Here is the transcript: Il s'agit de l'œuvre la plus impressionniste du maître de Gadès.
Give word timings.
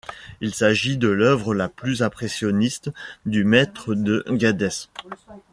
Il 0.41 0.55
s'agit 0.55 0.97
de 0.97 1.09
l'œuvre 1.09 1.53
la 1.53 1.69
plus 1.69 2.01
impressionniste 2.01 2.89
du 3.27 3.43
maître 3.43 3.93
de 3.93 4.25
Gadès. 4.31 4.89